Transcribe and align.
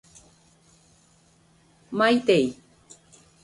Maitei. 1.97 2.45